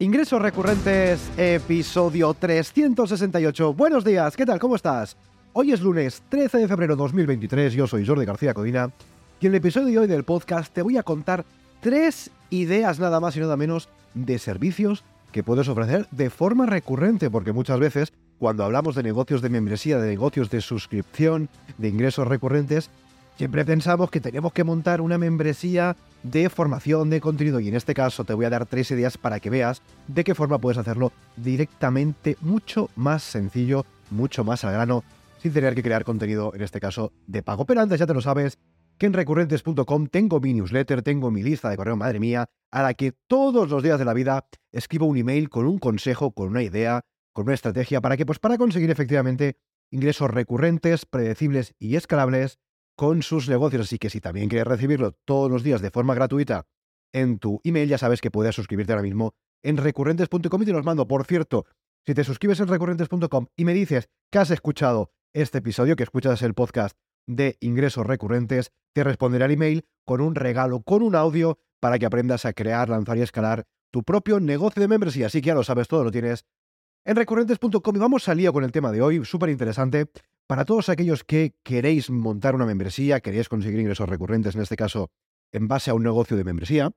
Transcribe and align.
Ingresos 0.00 0.40
recurrentes, 0.40 1.28
episodio 1.36 2.32
368. 2.32 3.74
Buenos 3.74 4.04
días, 4.04 4.36
¿qué 4.36 4.46
tal? 4.46 4.60
¿Cómo 4.60 4.76
estás? 4.76 5.16
Hoy 5.52 5.72
es 5.72 5.80
lunes 5.80 6.22
13 6.28 6.58
de 6.58 6.68
febrero 6.68 6.94
de 6.94 7.00
2023, 7.02 7.72
yo 7.72 7.88
soy 7.88 8.06
Jordi 8.06 8.24
García 8.24 8.54
Codina 8.54 8.92
y 9.40 9.46
en 9.46 9.52
el 9.52 9.56
episodio 9.56 9.88
de 9.88 9.98
hoy 9.98 10.06
del 10.06 10.22
podcast 10.22 10.72
te 10.72 10.82
voy 10.82 10.98
a 10.98 11.02
contar 11.02 11.44
tres 11.80 12.30
ideas 12.48 13.00
nada 13.00 13.18
más 13.18 13.36
y 13.36 13.40
nada 13.40 13.56
menos 13.56 13.88
de 14.14 14.38
servicios 14.38 15.02
que 15.32 15.42
puedes 15.42 15.66
ofrecer 15.66 16.06
de 16.12 16.30
forma 16.30 16.66
recurrente, 16.66 17.28
porque 17.28 17.52
muchas 17.52 17.80
veces 17.80 18.12
cuando 18.38 18.62
hablamos 18.62 18.94
de 18.94 19.02
negocios 19.02 19.42
de 19.42 19.48
membresía, 19.48 19.98
de 19.98 20.10
negocios 20.10 20.48
de 20.48 20.60
suscripción, 20.60 21.48
de 21.76 21.88
ingresos 21.88 22.28
recurrentes, 22.28 22.88
siempre 23.38 23.64
pensamos 23.64 24.10
que 24.10 24.20
tenemos 24.20 24.52
que 24.52 24.64
montar 24.64 25.00
una 25.00 25.16
membresía 25.16 25.96
de 26.24 26.50
formación 26.50 27.08
de 27.08 27.20
contenido 27.20 27.60
y 27.60 27.68
en 27.68 27.76
este 27.76 27.94
caso 27.94 28.24
te 28.24 28.34
voy 28.34 28.44
a 28.46 28.50
dar 28.50 28.66
tres 28.66 28.90
ideas 28.90 29.16
para 29.16 29.38
que 29.38 29.48
veas 29.48 29.80
de 30.08 30.24
qué 30.24 30.34
forma 30.34 30.58
puedes 30.58 30.76
hacerlo 30.76 31.12
directamente 31.36 32.36
mucho 32.40 32.90
más 32.96 33.22
sencillo, 33.22 33.86
mucho 34.10 34.42
más 34.42 34.64
al 34.64 34.72
grano, 34.72 35.04
sin 35.40 35.52
tener 35.52 35.76
que 35.76 35.84
crear 35.84 36.02
contenido 36.02 36.52
en 36.52 36.62
este 36.62 36.80
caso 36.80 37.12
de 37.28 37.44
pago. 37.44 37.64
Pero 37.64 37.80
antes 37.80 38.00
ya 38.00 38.08
te 38.08 38.14
lo 38.14 38.20
sabes, 38.20 38.58
que 38.98 39.06
en 39.06 39.12
recurrentes.com 39.12 40.08
tengo 40.08 40.40
mi 40.40 40.52
newsletter, 40.54 41.02
tengo 41.02 41.30
mi 41.30 41.44
lista 41.44 41.70
de 41.70 41.76
correo, 41.76 41.96
madre 41.96 42.18
mía, 42.18 42.46
a 42.72 42.82
la 42.82 42.94
que 42.94 43.12
todos 43.28 43.70
los 43.70 43.84
días 43.84 44.00
de 44.00 44.04
la 44.04 44.14
vida 44.14 44.48
escribo 44.72 45.06
un 45.06 45.16
email 45.16 45.48
con 45.48 45.64
un 45.64 45.78
consejo, 45.78 46.32
con 46.32 46.48
una 46.48 46.64
idea, 46.64 47.02
con 47.32 47.44
una 47.44 47.54
estrategia 47.54 48.00
para 48.00 48.16
que 48.16 48.26
pues 48.26 48.40
para 48.40 48.58
conseguir 48.58 48.90
efectivamente 48.90 49.58
ingresos 49.92 50.28
recurrentes, 50.28 51.06
predecibles 51.06 51.76
y 51.78 51.94
escalables 51.94 52.58
con 52.98 53.22
sus 53.22 53.48
negocios. 53.48 53.82
Así 53.82 53.96
que 53.96 54.10
si 54.10 54.20
también 54.20 54.48
quieres 54.48 54.66
recibirlo 54.66 55.12
todos 55.24 55.48
los 55.48 55.62
días 55.62 55.80
de 55.80 55.92
forma 55.92 56.16
gratuita 56.16 56.66
en 57.12 57.38
tu 57.38 57.60
email, 57.62 57.88
ya 57.88 57.96
sabes 57.96 58.20
que 58.20 58.32
puedes 58.32 58.56
suscribirte 58.56 58.92
ahora 58.92 59.04
mismo 59.04 59.34
en 59.62 59.76
recurrentes.com 59.76 60.62
y 60.62 60.64
te 60.64 60.72
los 60.72 60.84
mando. 60.84 61.06
Por 61.06 61.24
cierto, 61.24 61.64
si 62.04 62.12
te 62.12 62.24
suscribes 62.24 62.58
en 62.58 62.66
recurrentes.com 62.66 63.46
y 63.56 63.64
me 63.64 63.72
dices 63.72 64.08
que 64.32 64.40
has 64.40 64.50
escuchado 64.50 65.12
este 65.32 65.58
episodio, 65.58 65.94
que 65.94 66.02
escuchas 66.02 66.42
el 66.42 66.54
podcast 66.54 66.98
de 67.28 67.56
ingresos 67.60 68.04
recurrentes, 68.04 68.72
te 68.92 69.04
responderé 69.04 69.44
al 69.44 69.52
email 69.52 69.86
con 70.04 70.20
un 70.20 70.34
regalo, 70.34 70.82
con 70.82 71.02
un 71.02 71.14
audio 71.14 71.60
para 71.78 72.00
que 72.00 72.06
aprendas 72.06 72.46
a 72.46 72.52
crear, 72.52 72.88
lanzar 72.88 73.16
y 73.16 73.22
escalar 73.22 73.64
tu 73.92 74.02
propio 74.02 74.40
negocio 74.40 74.80
de 74.80 74.88
membresía. 74.88 75.26
Así 75.26 75.40
que 75.40 75.48
ya 75.48 75.54
lo 75.54 75.62
sabes, 75.62 75.86
todo 75.86 76.02
lo 76.02 76.10
tienes 76.10 76.46
en 77.04 77.14
recurrentes.com 77.14 77.94
y 77.94 77.98
vamos 78.00 78.28
al 78.28 78.38
lío 78.38 78.52
con 78.52 78.64
el 78.64 78.72
tema 78.72 78.90
de 78.90 79.02
hoy, 79.02 79.24
súper 79.24 79.50
interesante. 79.50 80.10
Para 80.48 80.64
todos 80.64 80.88
aquellos 80.88 81.24
que 81.24 81.54
queréis 81.62 82.08
montar 82.08 82.54
una 82.54 82.64
membresía, 82.64 83.20
queréis 83.20 83.50
conseguir 83.50 83.80
ingresos 83.80 84.08
recurrentes, 84.08 84.54
en 84.54 84.62
este 84.62 84.76
caso 84.76 85.10
en 85.52 85.68
base 85.68 85.90
a 85.90 85.94
un 85.94 86.02
negocio 86.02 86.38
de 86.38 86.44
membresía, 86.44 86.90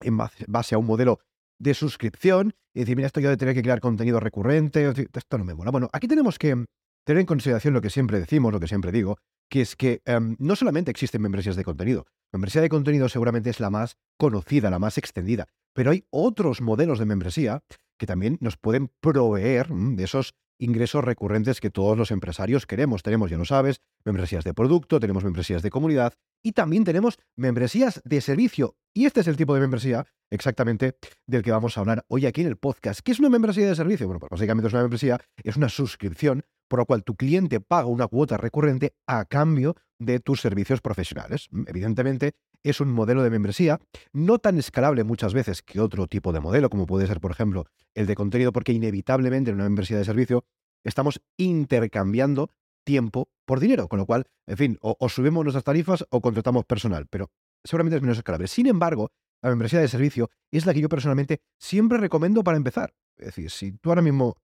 en 0.00 0.16
base 0.16 0.76
a 0.76 0.78
un 0.78 0.86
modelo 0.86 1.18
de 1.58 1.74
suscripción, 1.74 2.54
y 2.72 2.80
decir, 2.80 2.94
mira, 2.94 3.08
esto 3.08 3.18
yo 3.18 3.30
de 3.30 3.36
tener 3.36 3.56
que 3.56 3.62
crear 3.62 3.80
contenido 3.80 4.20
recurrente, 4.20 4.88
esto 5.12 5.38
no 5.38 5.44
me 5.44 5.54
mola. 5.54 5.72
Bueno, 5.72 5.88
aquí 5.92 6.06
tenemos 6.06 6.38
que 6.38 6.66
tener 7.04 7.20
en 7.20 7.26
consideración 7.26 7.74
lo 7.74 7.80
que 7.80 7.90
siempre 7.90 8.20
decimos, 8.20 8.52
lo 8.52 8.60
que 8.60 8.68
siempre 8.68 8.92
digo, 8.92 9.18
que 9.50 9.62
es 9.62 9.74
que 9.74 10.00
em, 10.04 10.36
no 10.38 10.54
solamente 10.54 10.92
existen 10.92 11.20
membresías 11.20 11.56
de 11.56 11.64
contenido, 11.64 12.06
membresía 12.32 12.62
de 12.62 12.68
contenido 12.68 13.08
seguramente 13.08 13.50
es 13.50 13.58
la 13.58 13.70
más 13.70 13.96
conocida, 14.16 14.70
la 14.70 14.78
más 14.78 14.98
extendida, 14.98 15.48
pero 15.74 15.90
hay 15.90 16.04
otros 16.10 16.60
modelos 16.60 17.00
de 17.00 17.06
membresía 17.06 17.60
que 17.98 18.06
también 18.06 18.38
nos 18.40 18.56
pueden 18.56 18.88
proveer 19.00 19.72
mm, 19.72 19.96
de 19.96 20.04
esos 20.04 20.34
ingresos 20.58 21.04
recurrentes 21.04 21.60
que 21.60 21.70
todos 21.70 21.96
los 21.96 22.10
empresarios 22.10 22.66
queremos. 22.66 23.02
Tenemos, 23.02 23.30
ya 23.30 23.38
lo 23.38 23.44
sabes, 23.44 23.80
membresías 24.04 24.44
de 24.44 24.54
producto, 24.54 25.00
tenemos 25.00 25.24
membresías 25.24 25.62
de 25.62 25.70
comunidad 25.70 26.14
y 26.42 26.52
también 26.52 26.84
tenemos 26.84 27.18
membresías 27.36 28.00
de 28.04 28.20
servicio. 28.20 28.76
Y 28.94 29.06
este 29.06 29.20
es 29.20 29.28
el 29.28 29.36
tipo 29.36 29.54
de 29.54 29.60
membresía 29.60 30.06
exactamente 30.30 30.96
del 31.26 31.42
que 31.42 31.50
vamos 31.50 31.76
a 31.76 31.80
hablar 31.80 32.04
hoy 32.08 32.26
aquí 32.26 32.42
en 32.42 32.48
el 32.48 32.56
podcast. 32.56 33.00
¿Qué 33.00 33.12
es 33.12 33.20
una 33.20 33.28
membresía 33.28 33.68
de 33.68 33.74
servicio? 33.74 34.06
Bueno, 34.06 34.20
pues 34.20 34.30
básicamente 34.30 34.68
es 34.68 34.72
una 34.72 34.82
membresía, 34.82 35.20
es 35.42 35.56
una 35.56 35.68
suscripción 35.68 36.44
por 36.68 36.78
lo 36.78 36.86
cual 36.86 37.02
tu 37.02 37.16
cliente 37.16 37.60
paga 37.60 37.86
una 37.86 38.06
cuota 38.06 38.36
recurrente 38.36 38.94
a 39.06 39.24
cambio 39.24 39.74
de 39.98 40.20
tus 40.20 40.40
servicios 40.40 40.80
profesionales. 40.80 41.48
Evidentemente, 41.66 42.34
es 42.62 42.80
un 42.80 42.92
modelo 42.92 43.22
de 43.22 43.30
membresía 43.30 43.80
no 44.12 44.38
tan 44.38 44.58
escalable 44.58 45.04
muchas 45.04 45.34
veces 45.34 45.62
que 45.62 45.80
otro 45.80 46.06
tipo 46.06 46.32
de 46.32 46.40
modelo, 46.40 46.70
como 46.70 46.86
puede 46.86 47.06
ser, 47.06 47.20
por 47.20 47.30
ejemplo, 47.30 47.66
el 47.94 48.06
de 48.06 48.14
contenido, 48.14 48.52
porque 48.52 48.72
inevitablemente 48.72 49.50
en 49.50 49.56
una 49.56 49.64
membresía 49.64 49.98
de 49.98 50.04
servicio 50.04 50.44
estamos 50.84 51.20
intercambiando 51.36 52.50
tiempo 52.84 53.28
por 53.44 53.60
dinero, 53.60 53.88
con 53.88 53.98
lo 53.98 54.06
cual, 54.06 54.26
en 54.46 54.56
fin, 54.56 54.78
o, 54.80 55.08
subimos 55.08 55.44
nuestras 55.44 55.64
tarifas 55.64 56.06
o 56.10 56.20
contratamos 56.20 56.64
personal, 56.64 57.06
pero 57.10 57.30
seguramente 57.64 57.96
es 57.96 58.02
menos 58.02 58.18
escalable. 58.18 58.48
Sin 58.48 58.66
embargo, 58.66 59.10
la 59.42 59.50
membresía 59.50 59.80
de 59.80 59.88
servicio 59.88 60.30
es 60.50 60.66
la 60.66 60.74
que 60.74 60.80
yo 60.80 60.88
personalmente 60.88 61.40
siempre 61.58 61.98
recomiendo 61.98 62.42
para 62.42 62.56
empezar. 62.56 62.94
Es 63.16 63.26
decir, 63.26 63.50
si 63.50 63.72
tú 63.72 63.90
ahora 63.90 64.02
mismo 64.02 64.36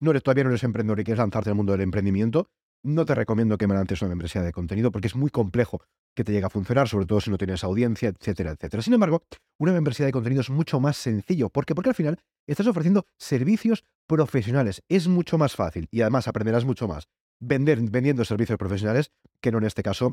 no 0.00 0.10
eres, 0.10 0.22
todavía 0.22 0.44
no 0.44 0.50
eres 0.50 0.64
emprendedor 0.64 1.00
y 1.00 1.04
quieres 1.04 1.18
lanzarte 1.18 1.50
al 1.50 1.56
mundo 1.56 1.72
del 1.72 1.82
emprendimiento, 1.82 2.48
no 2.82 3.04
te 3.04 3.14
recomiendo 3.14 3.58
que 3.58 3.66
me 3.66 3.74
lances 3.74 4.00
una 4.02 4.08
membresía 4.10 4.42
de 4.42 4.52
contenido 4.52 4.90
porque 4.90 5.08
es 5.08 5.16
muy 5.16 5.30
complejo 5.30 5.82
que 6.14 6.24
te 6.24 6.32
llegue 6.32 6.46
a 6.46 6.50
funcionar, 6.50 6.88
sobre 6.88 7.06
todo 7.06 7.20
si 7.20 7.30
no 7.30 7.38
tienes 7.38 7.64
audiencia, 7.64 8.08
etcétera, 8.08 8.52
etcétera. 8.52 8.82
Sin 8.82 8.94
embargo, 8.94 9.22
una 9.58 9.72
membresía 9.72 10.06
de 10.06 10.12
contenido 10.12 10.40
es 10.40 10.50
mucho 10.50 10.80
más 10.80 10.96
sencillo. 10.96 11.50
¿Por 11.50 11.66
qué? 11.66 11.74
Porque 11.74 11.90
al 11.90 11.94
final 11.94 12.18
estás 12.46 12.66
ofreciendo 12.66 13.06
servicios 13.18 13.84
profesionales. 14.06 14.82
Es 14.88 15.08
mucho 15.08 15.38
más 15.38 15.54
fácil 15.54 15.88
y 15.90 16.00
además 16.00 16.28
aprenderás 16.28 16.64
mucho 16.64 16.88
más 16.88 17.08
vender, 17.40 17.80
vendiendo 17.90 18.24
servicios 18.24 18.58
profesionales 18.58 19.10
que 19.40 19.50
no 19.50 19.58
en 19.58 19.64
este 19.64 19.82
caso 19.82 20.12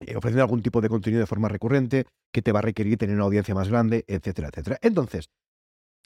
eh, 0.00 0.16
ofreciendo 0.16 0.42
algún 0.42 0.62
tipo 0.62 0.80
de 0.80 0.88
contenido 0.88 1.20
de 1.20 1.26
forma 1.26 1.48
recurrente 1.48 2.06
que 2.32 2.42
te 2.42 2.52
va 2.52 2.60
a 2.60 2.62
requerir 2.62 2.98
tener 2.98 3.16
una 3.16 3.24
audiencia 3.24 3.54
más 3.54 3.68
grande, 3.68 4.04
etcétera, 4.06 4.48
etcétera. 4.48 4.78
Entonces, 4.80 5.28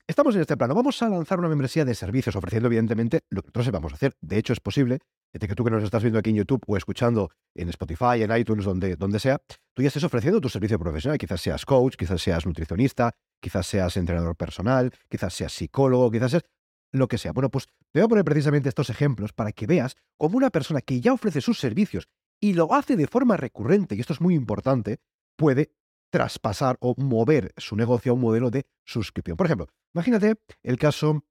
estamos 0.07 0.35
en 0.35 0.43
este 0.43 0.57
plano. 0.57 0.75
Vamos 0.75 1.01
a 1.03 1.09
lanzar 1.09 1.39
una 1.39 1.49
membresía 1.49 1.85
de 1.85 1.95
servicios 1.95 2.37
ofreciendo 2.37 2.67
evidentemente 2.69 3.21
lo 3.31 3.43
que 3.43 3.47
nosotros 3.47 3.67
sepamos 3.67 3.93
hacer. 3.93 4.17
De 4.21 4.39
hecho, 4.39 4.53
es 4.53 4.61
posible 4.61 4.99
que 5.33 5.55
tú 5.55 5.65
que 5.65 5.71
nos 5.71 5.83
estás 5.83 6.03
viendo 6.03 6.19
aquí 6.19 6.31
en 6.31 6.37
YouTube 6.37 6.63
o 6.67 6.77
escuchando 6.77 7.31
en 7.55 7.69
Spotify, 7.71 8.23
en 8.23 8.37
iTunes, 8.37 8.65
donde, 8.65 8.97
donde 8.97 9.19
sea, 9.19 9.41
tú 9.75 9.83
ya 9.83 9.89
estés 9.89 10.05
ofreciendo 10.05 10.41
tu 10.41 10.49
servicio 10.49 10.79
profesional. 10.79 11.19
Quizás 11.19 11.41
seas 11.41 11.65
coach, 11.65 11.97
quizás 11.97 12.21
seas 12.21 12.45
nutricionista, 12.45 13.13
quizás 13.41 13.67
seas 13.67 13.97
entrenador 13.97 14.37
personal, 14.37 14.93
quizás 15.09 15.33
seas 15.33 15.53
psicólogo, 15.53 16.11
quizás 16.11 16.33
seas 16.33 16.45
lo 16.93 17.09
que 17.09 17.17
sea. 17.17 17.33
Bueno, 17.33 17.51
pues 17.51 17.67
te 17.91 18.01
voy 18.01 18.05
a 18.05 18.09
poner 18.09 18.25
precisamente 18.25 18.69
estos 18.69 18.91
ejemplos 18.91 19.33
para 19.33 19.53
que 19.53 19.67
veas 19.67 19.97
cómo 20.19 20.37
una 20.37 20.51
persona 20.51 20.83
que 20.83 21.01
ya 21.01 21.13
ofrece 21.13 21.41
sus 21.41 21.59
servicios 21.59 22.09
y 22.39 22.53
lo 22.53 22.75
hace 22.75 22.97
de 22.97 23.07
forma 23.07 23.37
recurrente, 23.37 23.95
y 23.95 24.01
esto 24.01 24.13
es 24.13 24.21
muy 24.21 24.35
importante, 24.35 24.99
puede 25.37 25.73
traspasar 26.13 26.77
o 26.81 26.95
mover 26.99 27.53
su 27.57 27.75
negocio 27.75 28.13
a 28.13 28.15
un 28.15 28.21
modelo 28.21 28.51
de 28.51 28.67
suscripción. 28.85 29.37
Por 29.37 29.47
ejemplo, 29.47 29.67
imagínate 29.95 30.35
el 30.63 30.77
caso 30.77 31.25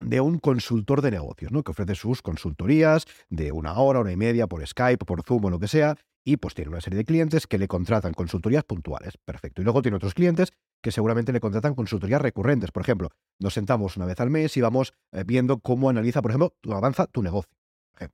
de 0.00 0.20
un 0.20 0.38
consultor 0.38 1.00
de 1.00 1.10
negocios, 1.10 1.50
¿no? 1.50 1.62
Que 1.62 1.70
ofrece 1.70 1.94
sus 1.94 2.20
consultorías 2.20 3.06
de 3.30 3.50
una 3.50 3.72
hora, 3.78 4.00
hora 4.00 4.12
y 4.12 4.16
media 4.16 4.46
por 4.46 4.64
Skype, 4.64 5.06
por 5.06 5.22
Zoom 5.22 5.46
o 5.46 5.50
lo 5.50 5.58
que 5.58 5.68
sea, 5.68 5.96
y 6.22 6.36
pues 6.36 6.54
tiene 6.54 6.70
una 6.70 6.82
serie 6.82 6.98
de 6.98 7.04
clientes 7.04 7.46
que 7.46 7.56
le 7.56 7.66
contratan 7.66 8.12
consultorías 8.12 8.64
puntuales. 8.64 9.16
Perfecto. 9.24 9.62
Y 9.62 9.64
luego 9.64 9.80
tiene 9.80 9.96
otros 9.96 10.12
clientes 10.12 10.52
que 10.82 10.92
seguramente 10.92 11.32
le 11.32 11.40
contratan 11.40 11.74
consultorías 11.74 12.20
recurrentes. 12.20 12.72
Por 12.72 12.82
ejemplo, 12.82 13.08
nos 13.40 13.54
sentamos 13.54 13.96
una 13.96 14.04
vez 14.04 14.20
al 14.20 14.28
mes 14.28 14.54
y 14.58 14.60
vamos 14.60 14.92
eh, 15.12 15.24
viendo 15.26 15.60
cómo 15.60 15.88
analiza, 15.88 16.20
por 16.20 16.30
ejemplo, 16.30 16.54
avanza 16.70 17.06
tu 17.06 17.22
negocio 17.22 17.63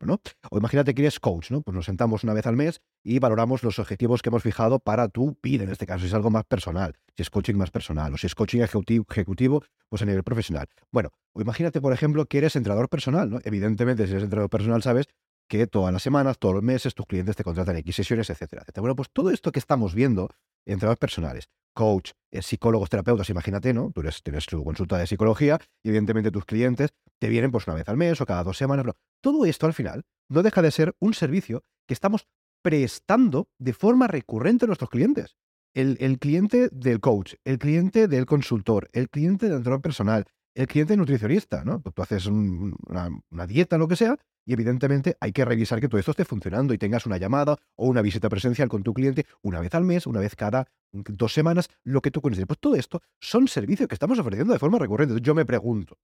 ¿no? 0.00 0.20
O 0.50 0.58
imagínate 0.58 0.94
que 0.94 1.02
eres 1.02 1.20
coach, 1.20 1.50
¿no? 1.50 1.62
Pues 1.62 1.74
nos 1.74 1.86
sentamos 1.86 2.24
una 2.24 2.34
vez 2.34 2.46
al 2.46 2.56
mes 2.56 2.80
y 3.02 3.18
valoramos 3.18 3.62
los 3.62 3.78
objetivos 3.78 4.22
que 4.22 4.28
hemos 4.28 4.42
fijado 4.42 4.78
para 4.78 5.08
tu 5.08 5.38
vida, 5.42 5.64
en 5.64 5.70
este 5.70 5.86
caso, 5.86 6.00
si 6.00 6.06
es 6.06 6.14
algo 6.14 6.30
más 6.30 6.44
personal, 6.44 6.96
si 7.16 7.22
es 7.22 7.30
coaching 7.30 7.54
más 7.54 7.70
personal, 7.70 8.14
o 8.14 8.16
si 8.16 8.26
es 8.26 8.34
coaching 8.34 8.60
ejecutivo, 8.60 9.64
pues 9.88 10.02
a 10.02 10.04
nivel 10.04 10.22
profesional. 10.22 10.68
Bueno, 10.90 11.10
o 11.32 11.40
imagínate, 11.40 11.80
por 11.80 11.92
ejemplo, 11.92 12.26
que 12.26 12.38
eres 12.38 12.56
entrenador 12.56 12.88
personal, 12.88 13.30
¿no? 13.30 13.38
Evidentemente, 13.44 14.06
si 14.06 14.12
eres 14.12 14.24
entrenador 14.24 14.50
personal, 14.50 14.82
sabes 14.82 15.06
que 15.48 15.66
todas 15.66 15.92
las 15.92 16.02
semanas, 16.02 16.38
todos 16.38 16.54
los 16.54 16.62
meses, 16.62 16.94
tus 16.94 17.06
clientes 17.06 17.34
te 17.36 17.42
contratan 17.42 17.76
X 17.76 17.96
sesiones, 17.96 18.30
etcétera, 18.30 18.62
etcétera. 18.62 18.82
Bueno, 18.82 18.94
pues 18.94 19.08
todo 19.12 19.30
esto 19.30 19.50
que 19.50 19.58
estamos 19.58 19.94
viendo, 19.94 20.28
entrenadores 20.64 21.00
personales, 21.00 21.48
coach, 21.74 22.12
eh, 22.30 22.42
psicólogos, 22.42 22.88
terapeutas, 22.88 23.28
imagínate, 23.30 23.72
¿no? 23.72 23.90
Tú 23.92 24.00
eres, 24.00 24.22
tienes 24.22 24.46
tu 24.46 24.62
consulta 24.62 24.98
de 24.98 25.06
psicología 25.06 25.58
y 25.82 25.88
evidentemente 25.88 26.30
tus 26.30 26.44
clientes 26.44 26.90
te 27.20 27.28
vienen 27.28 27.50
pues 27.50 27.66
una 27.66 27.76
vez 27.76 27.88
al 27.88 27.96
mes 27.96 28.20
o 28.20 28.26
cada 28.26 28.42
dos 28.42 28.56
semanas. 28.56 28.86
Todo 29.20 29.44
esto 29.44 29.66
al 29.66 29.74
final 29.74 30.04
no 30.28 30.42
deja 30.42 30.62
de 30.62 30.70
ser 30.70 30.96
un 30.98 31.14
servicio 31.14 31.62
que 31.86 31.94
estamos 31.94 32.26
prestando 32.62 33.48
de 33.58 33.72
forma 33.72 34.06
recurrente 34.06 34.64
a 34.64 34.68
nuestros 34.68 34.90
clientes. 34.90 35.36
El, 35.74 35.96
el 36.00 36.18
cliente 36.18 36.68
del 36.72 37.00
coach, 37.00 37.34
el 37.44 37.58
cliente 37.58 38.08
del 38.08 38.26
consultor, 38.26 38.88
el 38.92 39.08
cliente 39.08 39.46
del 39.46 39.58
entrenador 39.58 39.82
personal, 39.82 40.24
el 40.54 40.66
cliente 40.66 40.96
nutricionista, 40.96 41.64
¿no? 41.64 41.80
Tú 41.80 42.02
haces 42.02 42.26
una, 42.26 43.08
una, 43.30 43.46
dieta, 43.46 43.78
lo 43.78 43.86
que 43.86 43.94
sea, 43.94 44.18
y 44.44 44.52
evidentemente 44.52 45.16
hay 45.20 45.32
que 45.32 45.44
revisar 45.44 45.80
que 45.80 45.88
todo 45.88 46.00
esto 46.00 46.10
esté 46.10 46.24
funcionando 46.24 46.74
y 46.74 46.78
tengas 46.78 47.06
una 47.06 47.18
llamada 47.18 47.56
o 47.76 47.86
una 47.86 48.02
visita 48.02 48.28
presencial 48.28 48.68
con 48.68 48.82
tu 48.82 48.92
cliente 48.92 49.26
una 49.42 49.60
vez 49.60 49.74
al 49.74 49.84
mes, 49.84 50.06
una 50.06 50.20
vez 50.20 50.34
cada 50.34 50.66
dos 50.92 51.32
semanas, 51.32 51.68
lo 51.84 52.00
que 52.00 52.10
tú 52.10 52.20
consideres. 52.20 52.48
Pues 52.48 52.58
todo 52.58 52.74
esto 52.74 53.00
son 53.20 53.46
servicios 53.46 53.88
que 53.88 53.94
estamos 53.94 54.18
ofreciendo 54.18 54.52
de 54.52 54.58
forma 54.58 54.78
recurrente. 54.78 55.20
Yo 55.20 55.34
me 55.34 55.46
pregunto, 55.46 55.98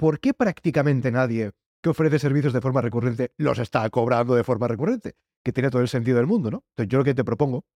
¿por 0.00 0.18
qué 0.18 0.32
prácticamente 0.32 1.12
nadie 1.12 1.52
que 1.82 1.90
ofrece 1.90 2.18
servicios 2.18 2.54
de 2.54 2.62
forma 2.62 2.80
recurrente 2.80 3.34
los 3.36 3.58
está 3.58 3.88
cobrando 3.90 4.34
de 4.34 4.44
forma 4.44 4.66
recurrente? 4.66 5.14
Que 5.44 5.52
tiene 5.52 5.68
todo 5.68 5.82
el 5.82 5.88
sentido 5.88 6.16
del 6.16 6.26
mundo, 6.26 6.50
¿no? 6.50 6.64
Entonces 6.70 6.90
yo 6.90 6.98
lo 6.98 7.04
que 7.04 7.12
te 7.12 7.22
propongo 7.22 7.66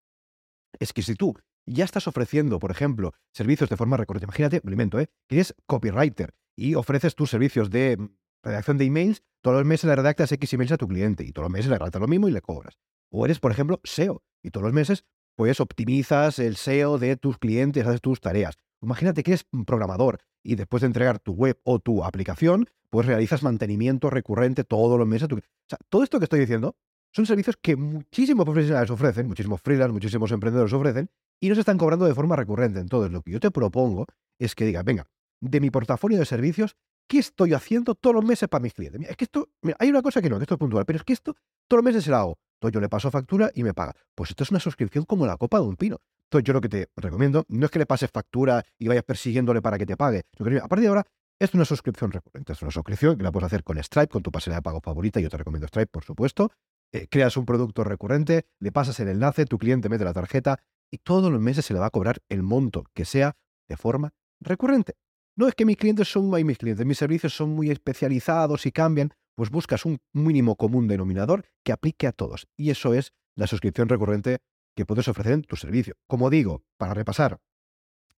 es 0.81 0.95
que 0.95 1.03
si 1.03 1.17
tú 1.17 1.37
ya 1.67 1.85
estás 1.85 2.09
ofreciendo, 2.09 2.59
por 2.59 2.71
ejemplo, 2.71 3.13
servicios 3.31 3.69
de 3.69 3.77
forma 3.77 3.99
recurrente. 3.99 4.25
Imagínate, 4.25 4.63
me 4.65 4.73
invento, 4.73 4.99
¿eh? 4.99 5.11
que 5.29 5.37
eres 5.37 5.55
copywriter 5.67 6.35
y 6.57 6.77
ofreces 6.77 7.15
tus 7.15 7.29
servicios 7.29 7.69
de 7.69 7.99
mm, 7.99 8.09
redacción 8.43 8.79
de 8.79 8.87
emails, 8.87 9.23
todos 9.43 9.59
los 9.59 9.67
meses 9.67 9.85
le 9.85 9.95
redactas 9.95 10.33
X 10.33 10.55
emails 10.55 10.73
a 10.73 10.79
tu 10.79 10.89
cliente 10.89 11.25
y 11.25 11.33
todos 11.33 11.45
los 11.45 11.53
meses 11.53 11.71
le 11.71 11.77
redactas 11.77 12.01
lo 12.01 12.09
mismo 12.09 12.27
y 12.29 12.33
le 12.33 12.41
cobras. 12.41 12.79
O 13.11 13.27
eres, 13.27 13.39
por 13.39 13.53
ejemplo, 13.53 13.81
SEO 13.85 14.23
y 14.43 14.51
todos 14.51 14.65
los 14.65 14.73
meses 14.73 15.05
pues 15.37 15.61
optimizas 15.61 16.39
el 16.39 16.57
SEO 16.57 16.97
de 16.97 17.17
tus 17.17 17.37
clientes, 17.37 17.87
haces 17.87 18.01
tus 18.01 18.21
tareas. 18.21 18.57
Imagínate 18.85 19.23
que 19.23 19.33
eres 19.33 19.47
programador 19.67 20.19
y 20.43 20.55
después 20.57 20.83
de 20.83 20.87
entregar 20.87 21.19
tu 21.19 21.33
web 21.33 21.59
o 21.65 21.79
tu 21.79 22.05
aplicación, 22.05 22.69
pues 22.91 23.07
realizas 23.07 23.43
mantenimiento 23.43 24.11
recurrente 24.11 24.65
todos 24.65 24.99
los 24.99 25.09
meses. 25.09 25.29
O 25.33 25.39
sea, 25.69 25.79
todo 25.89 26.03
esto 26.03 26.19
que 26.19 26.25
estoy 26.25 26.41
diciendo 26.41 26.77
son 27.13 27.27
servicios 27.27 27.57
que 27.61 27.77
muchísimos 27.77 28.45
profesionales 28.45 28.91
ofrecen, 28.91 29.27
muchísimos 29.29 29.61
freelance, 29.61 29.93
muchísimos 29.93 30.33
emprendedores 30.33 30.73
ofrecen 30.73 31.11
y 31.41 31.49
no 31.49 31.55
se 31.55 31.61
están 31.61 31.79
cobrando 31.79 32.07
de 32.07 32.15
forma 32.15 32.37
recurrente. 32.37 32.81
Entonces, 32.81 33.13
lo 33.13 33.23
que 33.23 33.31
yo 33.31 33.41
te 33.41 33.51
propongo 33.51 34.07
es 34.39 34.55
que 34.55 34.65
digas, 34.65 34.85
venga, 34.85 35.07
de 35.41 35.61
mi 35.61 35.71
portafolio 35.71 36.19
de 36.19 36.25
servicios, 36.25 36.77
¿qué 37.09 37.19
estoy 37.19 37.53
haciendo 37.53 37.95
todos 37.95 38.15
los 38.15 38.25
meses 38.25 38.49
para 38.49 38.63
mis 38.63 38.75
clientes? 38.75 39.09
es 39.09 39.17
que 39.17 39.25
esto, 39.25 39.51
hay 39.79 39.91
una 39.91 40.03
cosa 40.03 40.21
que 40.21 40.29
no, 40.29 40.39
que 40.39 40.45
esto 40.45 40.55
es 40.55 40.59
puntual, 40.59 40.85
pero 40.85 40.99
es 40.99 41.05
que 41.05 41.13
esto 41.13 41.35
todos 41.69 41.79
los 41.79 41.85
meses 41.85 42.05
se 42.05 42.11
lo 42.11 42.17
hago. 42.17 42.39
Entonces 42.55 42.75
yo 42.75 42.81
le 42.81 42.89
paso 42.89 43.11
factura 43.11 43.51
y 43.55 43.63
me 43.63 43.75
paga. 43.75 43.95
Pues 44.15 44.31
esto 44.31 44.43
es 44.43 44.51
una 44.51 44.61
suscripción 44.61 45.05
como 45.05 45.27
la 45.27 45.37
copa 45.37 45.59
de 45.59 45.67
un 45.67 45.77
pino. 45.77 45.99
Yo 46.41 46.53
lo 46.53 46.61
que 46.61 46.69
te 46.69 46.89
recomiendo 46.97 47.45
no 47.49 47.67
es 47.67 47.71
que 47.71 47.79
le 47.79 47.87
pases 47.87 48.11
factura 48.11 48.65
y 48.79 48.89
vayas 48.89 49.05
persiguiéndole 49.05 49.63
para 49.63 49.79
que 49.79 49.87
te 49.87 49.97
pague. 49.97 50.25
a 50.39 50.69
partir 50.69 50.83
de 50.83 50.89
ahora 50.89 51.05
es 51.39 51.53
una 51.55 51.65
suscripción 51.65 52.13
recurrente. 52.13 52.53
Es 52.53 52.63
una 52.63 52.71
suscripción 52.71 53.17
que 53.17 53.23
la 53.23 53.33
puedes 53.33 53.47
hacer 53.47 53.65
con 53.65 53.83
Stripe, 53.83 54.09
con 54.09 54.23
tu 54.23 54.31
pasarela 54.31 54.57
de 54.57 54.63
pago 54.63 54.81
favorita. 54.81 55.21
Yo 55.21 55.29
te 55.29 55.37
recomiendo 55.37 55.67
Stripe, 55.67 55.89
por 55.89 56.05
supuesto. 56.05 56.53
Eh, 56.93 57.09
creas 57.11 57.37
un 57.37 57.45
producto 57.45 57.83
recurrente, 57.83 58.47
le 58.61 58.71
pasas 58.71 59.01
el 59.01 59.09
enlace, 59.09 59.47
tu 59.47 59.59
cliente 59.59 59.89
mete 59.89 60.05
la 60.05 60.13
tarjeta 60.13 60.61
y 60.93 60.99
todos 60.99 61.33
los 61.33 61.41
meses 61.41 61.65
se 61.65 61.75
le 61.75 61.81
va 61.81 61.87
a 61.87 61.91
cobrar 61.91 62.19
el 62.29 62.45
monto 62.45 62.85
que 62.95 63.05
sea 63.05 63.37
de 63.69 63.77
forma 63.77 64.13
recurrente. 64.41 64.95
No 65.37 65.49
es 65.49 65.57
que 65.57 65.65
mis 65.65 65.77
clientes 65.77 66.07
son 66.07 66.31
muy 66.31 66.45
mis 66.45 66.59
clientes, 66.59 66.87
mis 66.87 66.99
servicios 66.99 67.35
son 67.35 67.51
muy 67.51 67.71
especializados 67.71 68.65
y 68.67 68.71
cambian, 68.71 69.13
pues 69.35 69.51
buscas 69.51 69.85
un 69.85 69.99
mínimo 70.13 70.55
común 70.55 70.87
denominador 70.87 71.45
que 71.65 71.73
aplique 71.73 72.07
a 72.07 72.13
todos. 72.13 72.47
Y 72.57 72.71
eso 72.71 72.95
es 72.95 73.13
la 73.35 73.49
suscripción 73.49 73.89
recurrente 73.89 74.39
que 74.75 74.87
puedes 74.87 75.09
ofrecer 75.09 75.33
en 75.33 75.43
tu 75.43 75.57
servicio. 75.57 75.95
Como 76.07 76.31
digo, 76.31 76.65
para 76.77 76.95
repasar, 76.95 77.41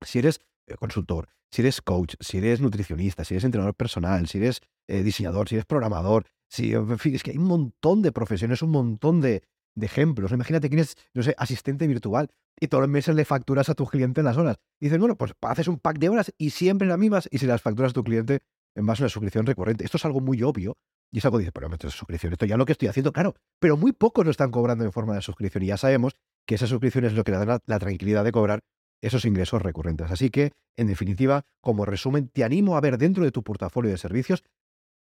si 0.00 0.18
eres 0.18 0.40
eh, 0.66 0.74
consultor, 0.76 1.28
si 1.50 1.62
eres 1.62 1.80
coach, 1.80 2.14
si 2.20 2.38
eres 2.38 2.60
nutricionista, 2.60 3.24
si 3.24 3.34
eres 3.34 3.44
entrenador 3.44 3.74
personal, 3.74 4.26
si 4.26 4.38
eres 4.38 4.60
eh, 4.88 5.02
diseñador, 5.02 5.48
si 5.48 5.54
eres 5.54 5.66
programador, 5.66 6.26
si, 6.48 6.74
en 6.74 6.98
fin, 6.98 7.14
es 7.14 7.22
que 7.22 7.32
hay 7.32 7.38
un 7.38 7.44
montón 7.44 8.02
de 8.02 8.12
profesiones, 8.12 8.62
un 8.62 8.70
montón 8.70 9.20
de, 9.20 9.42
ejemplos. 9.78 10.32
Imagínate 10.32 10.70
que 10.70 10.76
eres, 10.76 10.96
no 11.12 11.22
sé, 11.22 11.34
asistente 11.36 11.86
virtual 11.86 12.30
y 12.58 12.68
todos 12.68 12.80
los 12.80 12.88
meses 12.88 13.14
le 13.14 13.26
facturas 13.26 13.68
a 13.68 13.74
tu 13.74 13.84
cliente 13.84 14.22
en 14.22 14.24
las 14.24 14.38
horas. 14.38 14.56
Dices, 14.80 14.98
bueno, 14.98 15.16
pues 15.16 15.34
haces 15.42 15.68
un 15.68 15.78
pack 15.78 15.98
de 15.98 16.08
horas 16.08 16.32
y 16.38 16.48
siempre 16.50 16.88
las 16.88 16.98
mismas 16.98 17.28
y 17.30 17.38
si 17.38 17.46
las 17.46 17.60
facturas 17.60 17.90
a 17.90 17.92
tu 17.92 18.02
cliente 18.02 18.40
en 18.74 18.86
base 18.86 19.02
a 19.02 19.04
una 19.04 19.10
suscripción 19.10 19.44
recurrente. 19.44 19.84
Esto 19.84 19.98
es 19.98 20.04
algo 20.06 20.20
muy 20.20 20.42
obvio. 20.42 20.78
Y 21.12 21.18
es 21.18 21.24
algo 21.26 21.36
que 21.36 21.42
dices, 21.42 21.52
pero 21.52 21.68
metes 21.68 21.92
suscripción, 21.92 22.32
esto 22.32 22.46
ya 22.46 22.56
lo 22.56 22.64
que 22.64 22.72
estoy 22.72 22.88
haciendo, 22.88 23.12
claro, 23.12 23.36
pero 23.60 23.76
muy 23.76 23.92
pocos 23.92 24.24
lo 24.24 24.30
están 24.30 24.50
cobrando 24.50 24.84
en 24.84 24.92
forma 24.92 25.14
de 25.14 25.22
suscripción 25.22 25.62
y 25.62 25.68
ya 25.68 25.76
sabemos 25.76 26.16
que 26.46 26.54
esa 26.54 26.66
suscripción 26.66 27.04
es 27.04 27.12
lo 27.12 27.24
que 27.24 27.32
le 27.32 27.38
da 27.44 27.60
la 27.66 27.78
tranquilidad 27.78 28.24
de 28.24 28.32
cobrar 28.32 28.60
esos 29.02 29.24
ingresos 29.24 29.62
recurrentes. 29.62 30.10
Así 30.10 30.30
que, 30.30 30.52
en 30.76 30.86
definitiva, 30.86 31.44
como 31.60 31.84
resumen, 31.84 32.28
te 32.28 32.44
animo 32.44 32.76
a 32.76 32.80
ver 32.80 32.98
dentro 32.98 33.24
de 33.24 33.32
tu 33.32 33.42
portafolio 33.42 33.90
de 33.90 33.98
servicios 33.98 34.42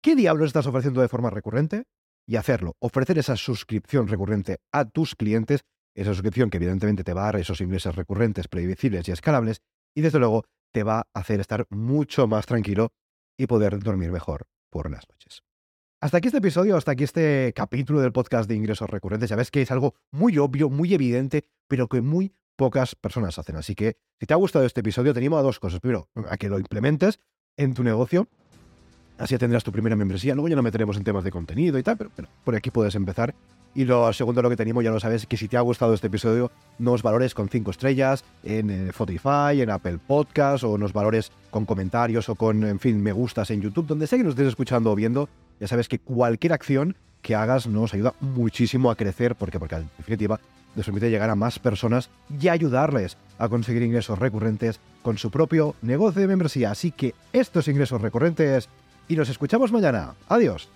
qué 0.03 0.17
diablos 0.17 0.49
estás 0.49 0.67
ofreciendo 0.67 1.01
de 1.01 1.09
forma 1.09 1.31
recurrente 1.31 1.85
y 2.27 2.37
hacerlo, 2.37 2.75
ofrecer 2.81 3.19
esa 3.19 3.37
suscripción 3.37 4.09
recurrente 4.09 4.59
a 4.73 4.85
tus 4.85 5.15
clientes, 5.15 5.63
esa 5.95 6.13
suscripción 6.13 6.51
que 6.51 6.57
evidentemente 6.57 7.05
te 7.05 7.15
va 7.15 7.23
a 7.23 7.27
dar 7.27 7.37
esos 7.37 7.61
ingresos 7.61 7.95
recurrentes, 7.95 8.49
previsibles 8.49 9.09
y 9.09 9.13
escalables, 9.13 9.61
y 9.95 10.01
desde 10.01 10.19
luego 10.19 10.45
te 10.73 10.83
va 10.83 10.99
a 10.99 11.21
hacer 11.21 11.41
estar 11.41 11.67
mucho 11.71 12.27
más 12.27 12.47
tranquilo 12.47 12.93
y 13.39 13.47
poder 13.47 13.79
dormir 13.79 14.11
mejor 14.11 14.47
por 14.71 14.91
las 14.91 15.09
noches. 15.09 15.46
Hasta 16.07 16.19
aquí 16.19 16.29
este 16.29 16.39
episodio, 16.39 16.77
hasta 16.77 16.93
aquí 16.93 17.03
este 17.03 17.53
capítulo 17.53 17.99
del 17.99 18.13
podcast 18.13 18.49
de 18.49 18.55
ingresos 18.55 18.89
recurrentes. 18.89 19.29
Ya 19.29 19.35
ves 19.35 19.51
que 19.51 19.63
es 19.63 19.73
algo 19.73 19.97
muy 20.13 20.39
obvio, 20.39 20.71
muy 20.71 20.95
evidente, 20.95 21.43
pero 21.67 21.89
que 21.89 22.01
muy 22.01 22.33
pocas 22.55 22.95
personas 22.95 23.41
hacen. 23.41 23.57
Así 23.57 23.75
que 23.75 23.97
si 24.21 24.25
te 24.25 24.33
ha 24.33 24.37
gustado 24.37 24.65
este 24.65 24.83
episodio, 24.83 25.13
te 25.13 25.19
animo 25.19 25.37
a 25.37 25.43
dos 25.43 25.59
cosas. 25.59 25.81
Primero, 25.81 26.09
a 26.31 26.37
que 26.37 26.49
lo 26.49 26.61
implementes 26.61 27.19
en 27.57 27.75
tu 27.75 27.83
negocio 27.83 28.29
Así 29.19 29.39
tendrás 29.39 29.65
tu 29.65 29.73
primera 29.73 29.97
membresía. 29.97 30.35
Luego 30.35 30.49
ya 30.49 30.57
no 30.57 30.63
meteremos 30.63 30.97
en 30.97 31.05
temas 31.05 31.25
de 31.25 31.31
contenido 31.31 31.79
y 31.79 31.83
tal, 31.83 31.97
pero, 31.97 32.11
por 32.45 32.55
aquí 32.55 32.71
puedes 32.71 32.95
empezar. 32.95 33.35
Y 33.75 33.85
lo 33.85 34.11
segundo, 34.13 34.41
lo 34.43 34.49
que 34.49 34.57
tenemos, 34.57 34.85
ya 34.85 34.91
lo 34.91 35.01
sabes, 35.01 35.27
que 35.27 35.37
si 35.37 35.49
te 35.49 35.57
ha 35.57 35.61
gustado 35.61 35.93
este 35.95 36.07
episodio, 36.07 36.51
nos 36.79 37.03
valores 37.03 37.35
con 37.35 37.49
5 37.49 37.71
estrellas 37.71 38.25
en 38.43 38.71
eh, 38.71 38.89
Spotify, 38.89 39.61
en 39.61 39.71
Apple 39.71 39.99
Podcast, 40.07 40.65
o 40.65 40.79
nos 40.79 40.93
valores 40.93 41.31
con 41.51 41.67
comentarios 41.67 42.29
o 42.29 42.35
con, 42.35 42.65
en 42.65 42.79
fin, 42.79 43.03
me 43.03 43.13
gustas 43.13 43.51
en 43.51 43.61
YouTube, 43.61 43.87
donde 43.87 44.07
sea 44.07 44.19
que 44.19 44.25
nos 44.25 44.33
estés 44.33 44.49
escuchando 44.49 44.93
o 44.93 44.95
viendo. 44.95 45.29
Ya 45.61 45.69
sabes 45.69 45.89
que 45.89 45.99
cualquier 45.99 46.53
acción 46.53 46.97
que 47.23 47.35
hagas 47.35 47.67
nos 47.67 47.95
ayuda 47.95 48.15
muchísimo 48.21 48.91
a 48.91 48.97
crecer, 48.97 49.35
porque, 49.35 49.59
porque 49.59 49.77
en 49.77 49.91
definitiva 49.99 50.41
nos 50.77 50.85
permite 50.85 51.11
llegar 51.11 51.31
a 51.31 51.35
más 51.35 51.59
personas 51.59 52.11
y 52.41 52.49
ayudarles 52.49 53.17
a 53.39 53.49
conseguir 53.49 53.83
ingresos 53.83 54.19
recurrentes 54.19 54.79
con 55.03 55.19
su 55.19 55.31
propio 55.31 55.75
negocio 55.83 56.21
de 56.21 56.29
membresía. 56.29 56.71
Así 56.71 56.93
que 56.93 57.15
estos 57.33 57.67
ingresos 57.69 58.01
recurrentes 58.01 58.69
y 59.09 59.17
nos 59.17 59.29
escuchamos 59.29 59.73
mañana. 59.73 60.15
Adiós. 60.29 60.69